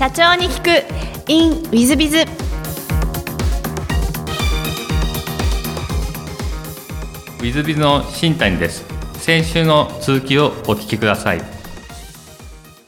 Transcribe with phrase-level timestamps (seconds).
[0.00, 1.30] 社長に聞く。
[1.30, 8.86] In ウィズビズウィズビズの新谷です。
[9.18, 11.42] 先週の続きをお聞きください。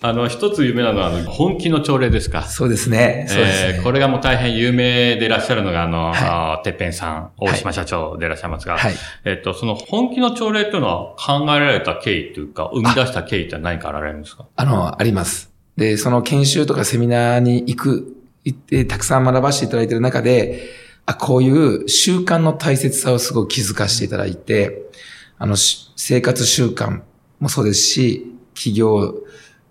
[0.01, 2.45] あの、一つ有名なのは、あの、本気の朝礼ですか？
[2.45, 3.27] そうですね。
[3.29, 8.95] そうですね、えー、これがもう大変有名でいらっしゃるのが、あの、はい、てっぺんさん、大島社長でいらっしゃいますが、はい、
[9.27, 14.47] えっと、その本気の朝礼というのは考えられた経緯というか、生み出した経緯って何かあられるんですか？
[14.57, 15.52] あの、あります。
[15.77, 20.69] で、その研修とかセミナーに行く、行ってたくさん学ばせていただいている中で、
[21.07, 24.91] あ、こういう習慣の大切さをすごく気づかせていただいて、
[25.39, 27.03] あの、生活習慣
[27.41, 29.15] もそうですし、企業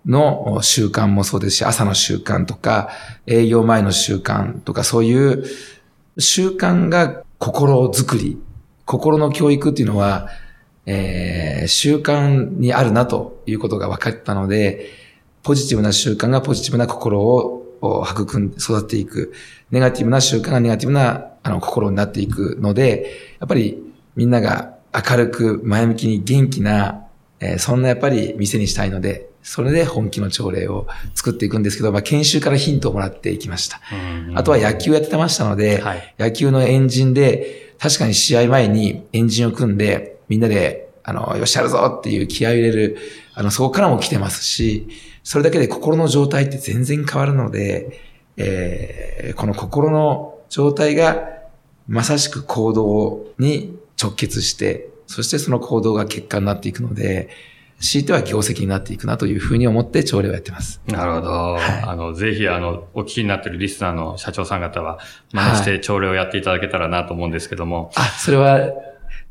[0.04, 2.90] の習慣もそうですし、朝の習慣とか、
[3.26, 5.44] 営業前の習慣とか、そういう
[6.18, 8.40] 習慣が心づくり、
[8.84, 10.28] 心の教育っていうのは、
[10.84, 14.90] えー、習慣にあるなということが分かったので、
[15.42, 19.32] ポジティブな習慣がポジティブな心を育んで育っていく。
[19.70, 23.82] ネガティブな習慣がネガティブなあの心になっていくので、やっぱり
[24.14, 27.06] みんなが明るく前向きに元気な、
[27.40, 33.80] えー、そんなやっぱり店にしたいので、それで本気の朝礼を作っていくんですけど、まあ、研修からヒントをもらっていきました。
[34.34, 42.98] あとは野球やってましたので、はい、野球のエンジンで、確かに試合前にエンジンを組んで、みんなで、あの、よしやるぞっていう気合を入れる、
[43.34, 44.88] あの、そこからも来てますし、
[45.22, 48.00] それだけで心の状態って全然変わるので、
[48.36, 51.28] えー、この心の状態が
[51.86, 57.28] まさしく行動に直結して、そしてその行動が結果になっていくので、
[57.82, 60.80] 強いては業績になっていくなというふうに思って朝礼をやってます。
[60.86, 61.30] なるほど。
[61.30, 65.00] はい、あの、ぜひ、あの、お聞きになっているリスナーの社長さん方は、
[65.32, 67.90] 真似して朝礼をやっていただけたらなと思うんですけども。
[67.94, 68.60] はい、あ、それは、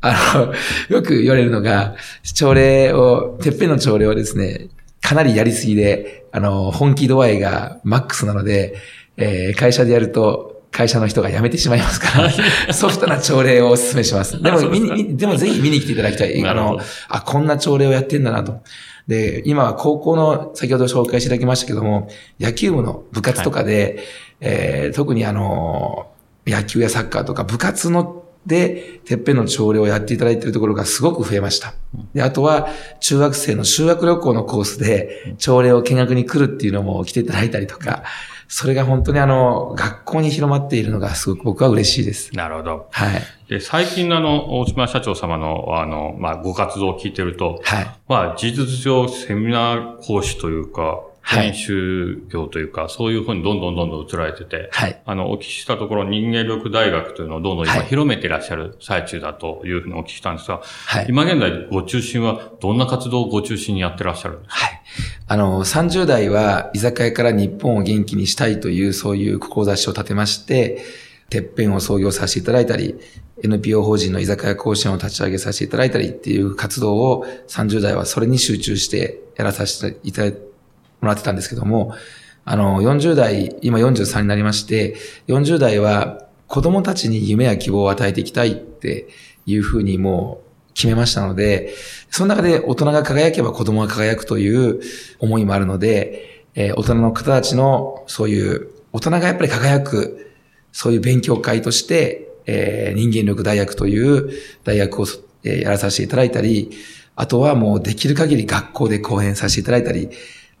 [0.02, 0.52] あ
[0.90, 4.68] の、よく言われるのが、朝礼を、てっぺんの朝礼はですね、
[5.00, 8.74] かなりやりすぎで、あの、本気度合いがマックスなので、
[9.16, 14.42] えー、会社でやると、会社の人が辞めてしまいますから、ソフトな朝礼をお勧めします。
[14.42, 16.44] でも、見に、でもぜひ見に来ていただきたい。
[16.46, 18.62] あの、あ、こんな朝礼をやってんだなと。
[19.06, 22.08] で、今は高校の、先ほど紹介していただきましたけども、
[22.40, 24.04] 野球部の部活とかで、はい、
[24.40, 26.08] えー、特にあの、
[26.46, 31.74] 野球やサッカーとか部活ので、てっぺんの朝礼をやっていただいているところがすごく増えました。
[32.12, 32.68] で、あとは、
[33.00, 38.02] 中学生の修学旅行のコースで、朝礼を見学に来るっていうのも来ていただいたりとか、
[38.48, 42.34] それが本当にあの、学校に広まっているのがすごく僕は嬉しいです。
[42.36, 42.88] なるほど。
[42.90, 43.22] はい。
[43.48, 47.86] で、最近のあの、大島社長様の、あの、まあ、ご活動を聞いてると、はい。
[48.08, 64.66] まあ、事実上セミナー講師というか、編集業というか、はい、そういうふうにどんどんどんどん移られてて、はい、あの、お聞きしたところ人間力大学というのをどんどん今広めていらっしゃる最中だというふうにお聞きしたんですが、はい、今現在ご中心はどんな活動をご中心にやってらっしゃるんですか？
[64.66, 64.80] はい。
[65.28, 70.82] あの、30代は居酒屋から日本を元気にしたいというそういう志を立てまして、
[71.30, 72.96] てっぺんを創業させていただいたり、
[73.42, 80.51] NPO 法人の居酒屋甲子園を立ち上げさせていただいたりっていう活動を30代はそれに集中してやらさせていただいて、
[81.02, 81.94] もらってたんですけども、
[82.44, 84.96] あの、40代、今43になりまして、
[85.28, 89.08] 40代は子供たちに夢や希望を与えていきたいって
[89.46, 91.74] いうふうにもう決めましたので、
[92.10, 94.80] その中で大人が輝けば子供が輝くという
[95.18, 100.30] 思いもあるので、えー、大人の方たちのそういう、大人がやっぱり輝く、
[100.72, 104.30] そういう勉強会として、えー、人間力大学という
[104.64, 105.06] 大学を、
[105.44, 106.70] えー、やらさせていただいたり、
[107.14, 110.10] あとはもうできる限り学校で講演させていただいたり、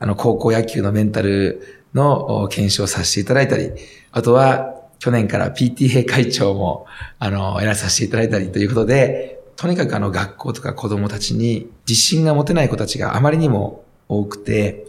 [0.02, 3.70] あの、高校野球のメンタルの検証させていただいたり、
[4.10, 6.86] あとは、去年から PTA 会長も、
[7.20, 14.86] あの、やらさせていただいたりということで、とにかくあの、学校とか子供たちに自信が持てない子たちがあまりにも多くて、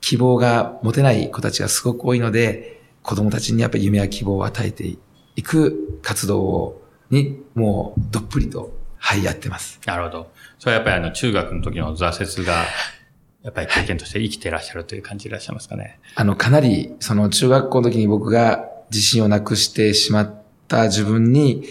[0.00, 4.96] 希望が持てない子たちがすごく多いので、子供たちにやっぱり夢や希望を与えて
[5.36, 9.78] いく活動を、に、もう、どっぷりと、はい、やってます。
[9.84, 10.30] なるほど。
[10.58, 12.64] それはやっぱりあの、中学の時の挫折が
[13.44, 16.00] やっぱり経験として生きていらっしゃるという感じでいらっしゃいますかね。
[16.14, 20.34] あの、かなり、その中学校の時に僕が自信をなくしてしまっ
[20.66, 21.64] た自分に、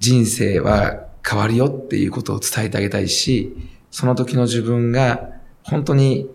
[0.00, 3.56] 人生は変わるよっていうことを伝えてあげたいし、
[3.90, 5.30] その時の自分が
[5.62, 6.28] 本当に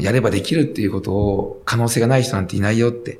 [0.00, 3.18] やればできるっていうことを可能性がない人なんていないよって、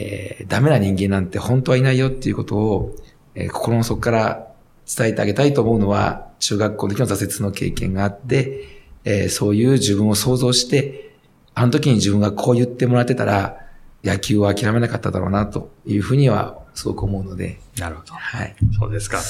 [0.00, 2.96] えー、ダメな人間なんて本当はいないよっていうことを、
[3.34, 4.48] えー、心の底から
[4.96, 11.14] 伝えてあげたいと思うのは、中学校の時の挫折の経験があって、えー、そういう自分を想像して、
[11.54, 13.58] あの時に自分がこう言ってもらってたら、
[14.04, 17.58] 野球を諦めなかっただろうな、というふうにはすごく思うので。
[17.78, 18.14] なるほど。
[18.14, 18.56] はい。
[18.78, 19.20] そうですか。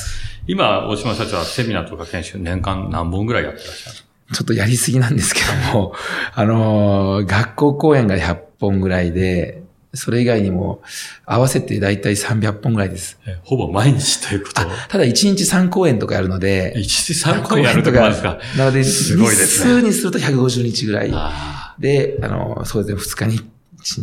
[0.47, 3.97] 今、大島社長はセミナーとか研修年間何本ぐらいやってらっしゃる？
[4.35, 5.41] ちょっとやりすぎなんですけ
[5.73, 5.95] ども、
[6.35, 9.62] あのー、学校講演が100本ぐらいで、
[9.95, 10.83] それ以外にも
[11.27, 13.19] 合わせてだいたい300本ぐらいです。
[13.43, 14.63] ほぼ毎日ということ？
[14.89, 18.39] ただ1日3公演とかやるので、1日3公演やるとかですか？
[18.57, 21.11] なので、すごいですね日数にすると150日ぐらい。
[21.13, 23.51] あで、あの、そうですね、2日に、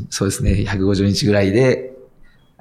[0.09, 1.94] そうですね、150日ぐらいで、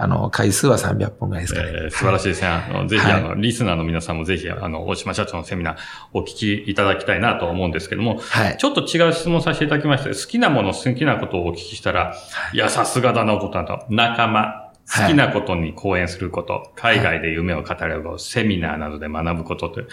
[0.00, 1.70] あの、回数は300本ぐらいですかね。
[1.70, 2.48] えー素晴らしいですね。
[2.48, 5.76] あのぜひ、はいあの、リスナーの皆さんもぜひ、あの、大島社長のセミナー
[6.12, 8.56] お聞きいただきたいなと思うんですけども、はい。
[8.56, 12.14] ちょっと違う質問させていただきまして、好きなもの、好きなことをお聞きしたら、
[12.52, 13.86] いや、さすがだな、おことなと。
[13.90, 19.88] 仲間、好きなことに講演すること、海外で夢を語ること、セミナーなどで学ぶことという。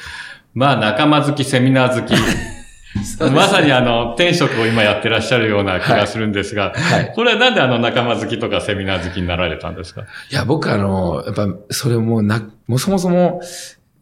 [0.53, 2.13] まあ、仲間好き、セミナー好き。
[3.33, 7.11] まさにあの、転職を今やってらっしゃるような気がするんですが、はい。
[7.13, 10.01] これはなんであの仲間好きとかセミナー好きになられたんですか？
[10.01, 10.05] い
[10.35, 13.41] や、僕あの、やっぱ、それもな、もうそもそも、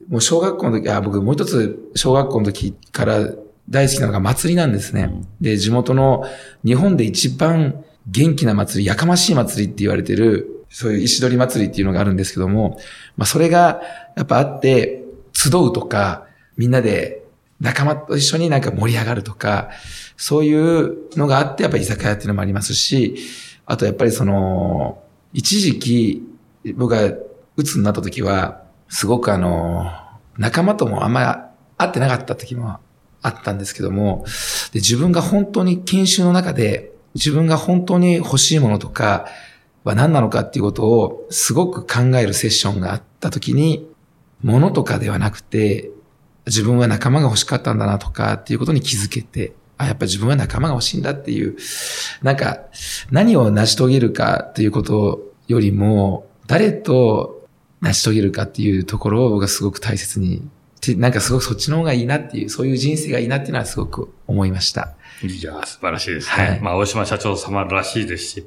[0.09, 3.29] もう小学校の時、あ、僕もう一つ小学校の時から
[3.69, 5.11] 大好きなのが祭りなんですね。
[5.41, 6.25] で、地元の
[6.63, 12.79] 日本で一番元気な祭り、やかましい祭りって言われてる、そういう石取り祭りっていうのがあるんですけども、
[13.15, 13.81] まあそれが
[14.15, 17.22] やっぱあって、集うとか、みんなで
[17.59, 19.69] 仲間と一緒になんか盛り上がるとか、
[20.17, 23.17] そういうのがあって、やっぱり居酒屋っていうのもありますし、
[23.65, 25.01] あとやっぱりその、
[25.33, 26.23] 一時期、
[26.75, 27.15] 僕が
[27.55, 29.91] 鬱になった時は、すごくあの、
[30.37, 31.25] 仲間ともあんまり
[31.77, 32.79] 会ってなかった時も
[33.21, 34.25] あったんですけども、
[34.71, 39.27] で自分が本当に研修の中で、自分が本当に欲しいものとか
[39.83, 43.87] は何なのかっていうことをすごく考えるセッションがあった時に、
[44.41, 45.89] 物とかではなくて、
[46.45, 51.57] 自分は仲間が欲しかったんだなとかっていうことに気づけて、あ、やっぱ自分は仲間が欲しいんだっていう、
[52.21, 52.59] なんか、
[53.11, 57.47] 何を成し遂げるかっていうことよりも、誰と
[57.81, 60.47] 成し遂げるかっていうところを僕はすごく大切に、
[60.85, 64.95] てなんかすごくそっちの方がいいなっていう、そういう人生がいいなっていうのはすごく思いました。
[65.21, 66.45] いやー、素晴らしいですね。
[66.45, 68.45] はいまあ、大島社長様らしいですし、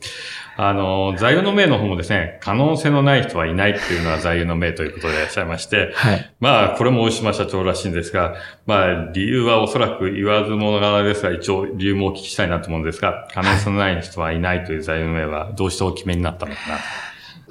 [0.58, 6.34] あの、座右の銘の方もですね、可能性のない人はいないっていうのは座右の銘ということでいらっしゃいまして、はい。
[6.40, 8.34] まあ、これも大島社長らしいんですが、
[8.66, 16.78] まあ、理由はおそらく言わずもがなですが、一応理由もお聞きしたいなと思うんですが、可能性のない人はいないという座右の銘はどうしてお決めになったのかな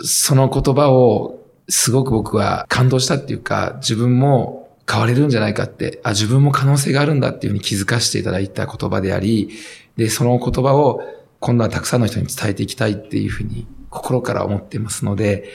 [0.04, 1.40] その言葉を
[1.70, 9.50] すごく僕は感動したっていうか、自分も変われるんじゃないかって、あ、自分も可能性があるんだっていうふうに気づかせていただいた言葉であり、
[9.98, 11.02] で、その言葉を
[11.40, 15.50] 今度はたくさんの人に伝えていきたいっていうふうに心から思っていますので、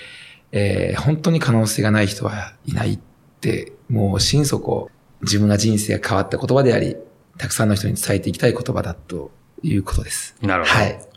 [0.53, 2.99] えー本当に可能性がない人はいないっ
[3.41, 4.91] て、もう心底
[5.23, 6.97] 自分が人生が変わった言葉であり、
[7.39, 9.31] たくさんの人に伝えていきたい言葉だと
[9.63, 10.35] いうことです。
[10.43, 10.75] なるほど。
[10.75, 11.10] はい。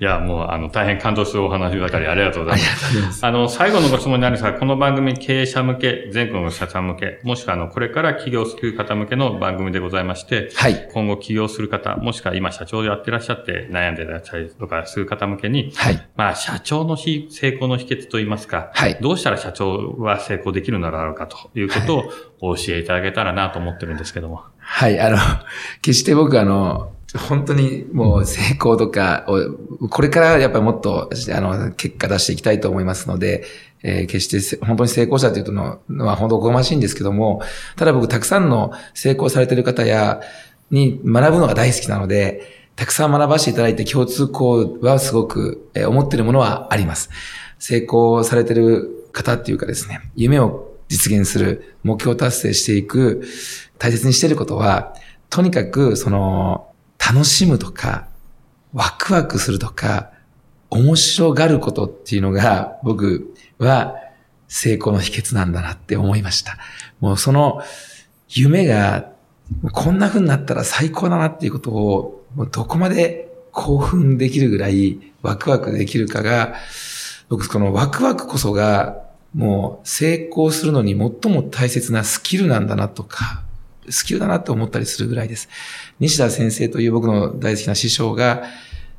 [0.00, 2.86] いや、もう、あの、大変感動するお話ばかりありがとうございます。
[2.86, 3.26] ありがとうございます。
[3.26, 10.88] あの、最後のご質問になるんですが、この番組経営者向け、全国の社長向け、もしくはあの、これから起業する方向けの番組でございまして、はい。
[10.92, 16.08] 今後起業する方、もしくは今社長でやってらっしゃって悩んでらっしゃるとかする方向けに、はい。
[16.14, 18.98] まあ、社長の非成功の秘訣といいますか、はい。
[19.00, 24.44] どうしたら社長は成功できるのだろうかということをお教えいただけたらなと思ってるんですけども。
[24.58, 25.16] はい、あの、
[25.82, 33.44] 決して僕あの、本当にもう成功とかを、これからやっぱりもっと、あの、結果出していきたいと思いますので、
[33.82, 37.40] えー決して本当に成功者というのは本当おこましいんですけども、
[37.76, 40.20] ただ僕たくさんの成功されてる方や、
[40.70, 42.42] に学ぶのが大好きなので、
[42.76, 47.08] たくさん学ばせていただいて共通項はすごく、えー思っているものはあります。
[47.58, 53.24] 成功されてる方っていうかですね、夢を実現する、目標達成していく、
[53.78, 54.94] 大切にしていることは、
[55.30, 56.67] とにかく、その、
[57.10, 58.08] 楽しむとか、
[58.74, 60.10] ワクワクするとか、
[60.68, 63.94] 面白がることっていうのが、僕は
[64.46, 66.58] 成功の秘訣なんだなって思いました。
[67.00, 67.62] もうその
[68.28, 69.12] 夢が、
[69.72, 76.56] こんな風になったら最高だなっていうことを、もうどこまで興奮できるぐらいワクワクできるかが、
[77.30, 79.02] 僕このワクワクこそが、
[79.34, 83.44] もう成功するのに最も大切なスキルなんだなとか、
[83.90, 85.48] スキルだなと思ったりするぐらいです。
[86.00, 88.44] 西田先生という僕の大好きな師匠が、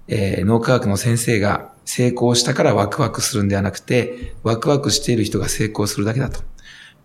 [0.08, 6.42] えー脳科学の先生が成功したからワクワクするんではなくて、ワクワクしている人が成功するだけだと。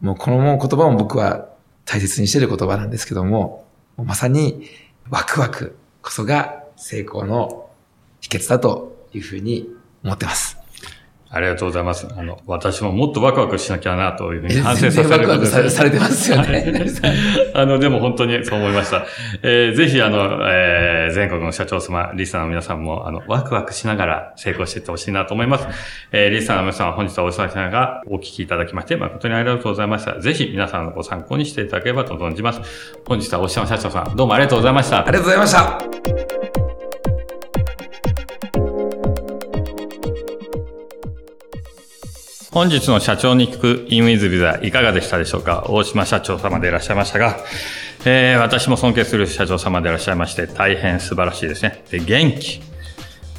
[0.01, 1.49] もうこの言葉も僕は
[1.85, 3.65] 大切にしている言葉なんですけども、
[3.97, 4.69] もまさに
[5.11, 7.71] ワクワクこそが成功の
[8.21, 9.69] 秘訣だというふうに
[10.03, 10.54] 思ってます。
[11.35, 12.07] ありがとうございます。
[12.17, 16.73] あの、私ももっとワクワクしなきゃなというふうに反省させるワクワクされてますよね。
[17.55, 19.05] あの、でも本当にそう思いました。
[19.43, 25.67] えーぜひ、あの、えー全国の社長様、リスナーの皆さんも、あの、ワクワクしながら成功していってほしいなと思います。
[26.13, 30.21] えーリスナーの皆さん、本日はお忙しい中、お聞きいただきまして、誠にありがとうございました。
[30.21, 32.61] ぜひ、皆さんのご参考にしていただければと存じます。
[33.07, 35.11] 本日は大島社長さん、どうもありがとうございましたあ。
[35.11, 36.44] りがとうございました。
[42.55, 45.67] 本日の社長に聞くインウィズビザいかがでしたでしょうか？
[45.69, 47.37] 大島社長様でいらっしゃいましたが、
[48.07, 51.83] えー、私も尊敬する社長様でいらっしゃいまして、大変素晴らしいですね。
[51.91, 52.61] で、元気。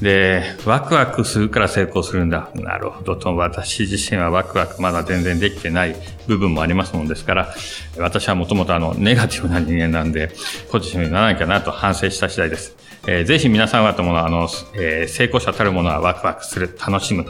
[0.01, 2.49] で、ワクワクするから成功するんだ。
[2.55, 5.95] なるほどと、私自身はワクワクまだ全然できてない
[6.27, 7.55] 部分もありますもんですから、
[7.97, 10.33] 私はもともとあの、ネガティブな人間なんで、
[10.69, 12.75] ポジティブにならなきゃなと反省した次第です。
[13.07, 17.25] えー、ぜひ皆さんはともの、あの、えー、成功者たるものはワクワクする、楽しむ。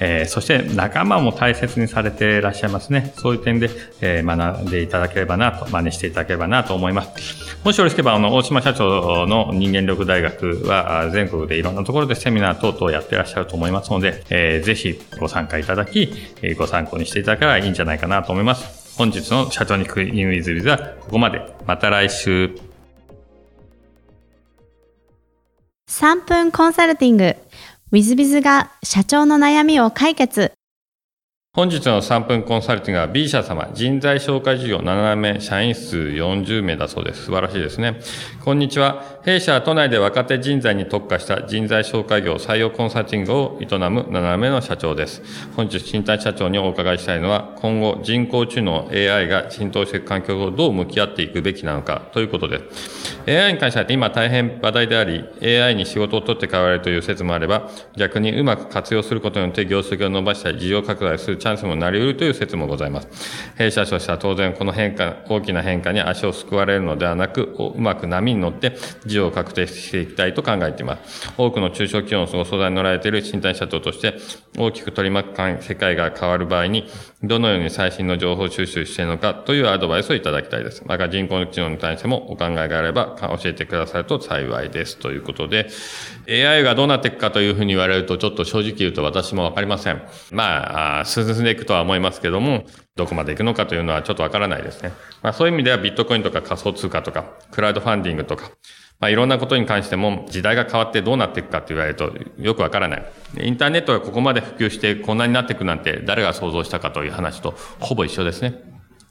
[0.00, 3.12] えー、そして仲間も大切にされていらっしゃいますね。
[3.16, 7.56] そういう点で、えー、学んでいただければなと、真似していただければなと思います。
[7.64, 16.12] もしよろしければ、あの、大島社長の人間力大学は全国でいろんなところでセミナー等々やってらっしゃると思いますので、えー、ぜひご参加いただき、
[16.42, 18.96] えご参考にしていただければいいんじゃないかなと思います。
[18.98, 21.40] 本日の社長にクイーンウィズビズはここまで。
[21.66, 22.71] また来週。
[25.88, 27.36] 3分コンサルティング。
[27.90, 30.52] ウィズビズが社長の悩みを解決。
[31.54, 37.24] 本日の3分コンサルティングは B 社様、人材紹介事業7名、社員数40名だそうです。
[37.24, 38.00] 素晴らしいですね。
[38.42, 39.20] こんにちは。
[39.24, 45.22] 弊社は都内で若手人材に特化した人材紹介業採用コンサルティングを営む7名の社長です。
[45.54, 53.16] 本日、新体社長にお伺いしたいのは、今後人工知能 AI が浸透していく環境をどう向き合っていくべきなのかということです。
[53.28, 63.08] AI に関しては今大変話題であり、AI に仕事を取って代われるという説もあれば、逆にうまく活用することによって業績を伸ばしたり、事業拡大するチャンスもなり得るという説もございます。
[63.56, 68.72] 弊社としては当然この変化、大きな変化に足を救われるのではなく、うまく波に乗って
[69.12, 71.32] 事業を確定していきたいと考えています。
[71.36, 74.14] 多くの中小企業のご相談に乗られている身体社長として、
[74.58, 76.88] 大きく取り巻く世界が変わる場合に、
[77.22, 80.82] どのように最新の情報収集しているのかというアドバイスをいただきたいです。
[80.86, 84.98] また人工知能に対してもお考えがあれば教えてくださると幸いです。
[84.98, 85.68] ということで、
[86.28, 90.02] AI がどうなっていくかというふうに言われると、ちょっと正直言うと私もわかりません。
[90.30, 92.64] まあ、進んでいくとは思いますけども、
[92.94, 94.92] どこまで行くのかというのはちょっとわからないですね。
[95.22, 98.50] まあそういう意味ではビットコインとか仮想通貨とか、クラウドファンディングとか、
[99.02, 103.12] まあいろんなことに関しても時代が変わってどうなっていくかって言われるとよくわからない。
[103.40, 108.62] インターネットがここまで普及してこんなになっていくなんて誰が想像したかという話とほぼ一緒ですね。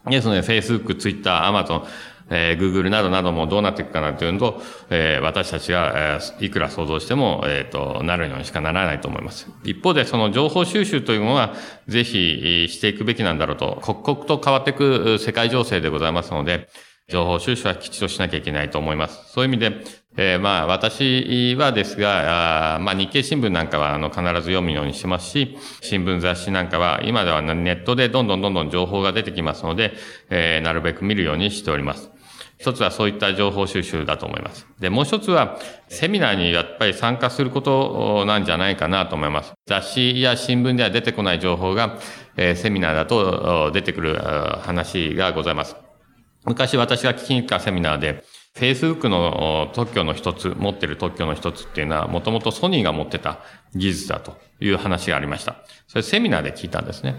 [0.10, 1.84] ですので、Facebook、Twitter、Amazon、
[2.30, 9.48] えー、Google などなどもどうなっていくかなというのと、えー、私たちが、えー、いくら想像しても、えっ、ー、と、なるようにしかならないと思います。
[9.66, 11.54] 一方で、その情報収集というものは、
[11.88, 16.70] ぜひしていくべきなんだろうと、刻々と変わっていく世界情勢でございますので、
[17.12, 19.34] 情報収集はきちっとしなきゃいけないと思います。
[19.34, 19.84] そういう意味で、
[20.18, 29.94] えー、まあ、私はですが、あまあ、日経新聞なんかは、あの、必ず読むようにしてますし、新聞雑誌なんかは、今ではネットでどんどんどんどん情報が出てきますので、
[30.30, 32.12] えー、なるべく見るようにしております。
[32.58, 34.68] 一つはそういった情報収集だと思います。
[34.80, 35.58] で、もう一つは、
[35.90, 39.54] セミナーにやっぱり参加することなんじゃないかなと思います。
[39.66, 41.98] 雑誌や新聞では出てこない情報が、
[42.38, 45.91] えー、セミナーだと出てくる話がございます。
[46.46, 48.24] 昔私が聞きに行ったセミナーで、
[48.56, 53.40] Facebook の特許の一つ、持ってる特許の一つっていうのは、もともとソニーが持ってた
[53.76, 55.56] 技術だという話がありました。
[55.88, 57.16] それセミナーで聞いたんですね。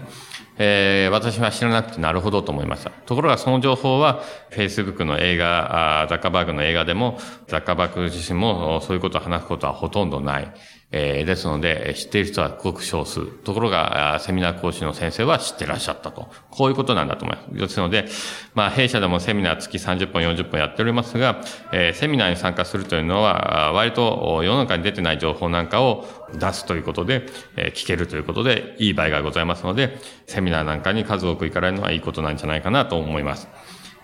[0.57, 2.91] えー、私は知らなくてなるほどと思いました。
[2.91, 10.53] ところがその情報は、Facebook の映画、ザッカーバーグの映画でも、ザッカーバーグ自身もそういうことを話すことはほとんどない。
[10.95, 13.25] えー、ですので、知っている人はごく少数。
[13.25, 16.29] ところが、セミナー講師の先生は知ってらっしゃったと。
[16.51, 17.53] こういうことなんだと思います。
[17.57, 18.05] ですので、
[18.53, 29.97] まあ、弊社でもセミナー月30分、40分やっておりますが、えー、セミナーに参加するというのは、割と世の中に出てない情報なんかを出すということで、えー、聞けるということで、いい場合がございますので、
[30.27, 33.47] セミナーなんかに数多く行かれるのはいいことなんじゃないかなと思います。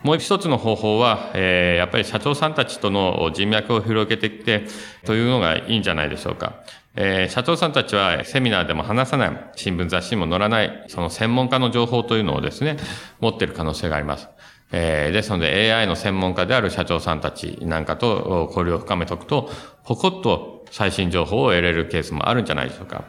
[0.04, 4.66] もう一つの方法は、えー、やっぱり社長さんたちとの人脈を広げていって、
[5.06, 6.64] というのがいいんじゃないでしょうか。
[7.02, 12.76] えー、社長さんたちはセミナーでも話さない、新聞雑誌にも載らない、その専門家の情報というのをですね、
[13.22, 14.28] 持っている可能性があります。
[14.74, 19.50] えー、ですので AI の専門家である社長さんたちなんかと交流を深めておくと、
[19.86, 23.06] ポコッと最新情報を得れるケースもあるんじゃないでしょうか。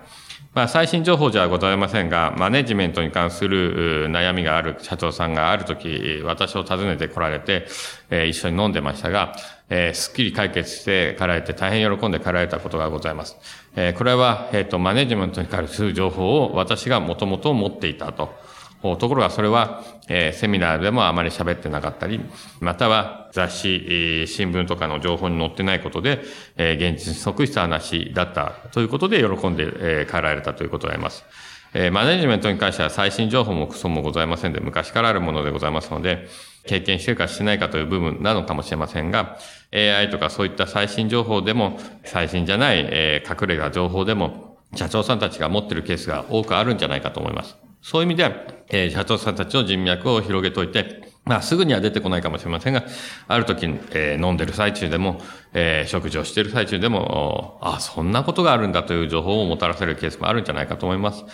[0.52, 7.69] まあ、最新情報じゃございませんが、マネジメントに関する悩みがある社長さんがあるとき、私を訪ねて来られて、
[8.11, 9.33] えー、一緒に飲んでましたが、
[9.69, 13.37] えー、すっきり解決してかられて大変喜んでかられたことがございます。
[13.76, 18.35] えー、これは、えっ、ー、と、マネジメントに関する情報を私がもともと持っていたと。
[18.83, 22.21] ところがそれは、えー、セミナーでもあまり喋ってなかったり、
[22.61, 26.23] または雑誌、えー、新聞とかの情報に載ってないことで、
[26.57, 31.25] えー、現実に即した話だったということで喜んで、えー、帰られたということであります。
[31.73, 36.27] えー、マネジメントに関しては最新情報もクソもございませんで、昔からあるものでございますので、
[36.67, 39.39] 経験してるかしてないかという部分なのかもしれませんが、
[39.73, 47.57] AI とかそういった最新情報でも、最新じゃない、えー、隠れた情報でも、社長さんたちが持っているケースが多くあるんじゃないかと思います。
[47.83, 48.33] そういう意味では、
[48.69, 52.85] えー、社長さんたちの人脈を広げといて、まあ、すぐには出てこないかもしれませんが、
[53.29, 55.21] ある時、えー、飲んでる最中でも、
[55.53, 61.25] えー、食事をしている最中でも、あ、そんなことがあるんだという情報をもたらせるケースもあるんじゃないかと思います。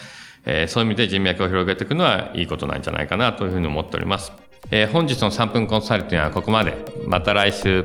[0.44, 4.32] えー、そういう意味で人脈を広げていくのはいいことなんじゃないかなというふうに思っております。
[4.70, 6.74] えー、本日の3分コンサルティングはここまで。
[7.06, 7.84] また来週。